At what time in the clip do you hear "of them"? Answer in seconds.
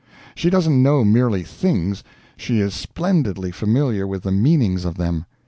4.83-5.25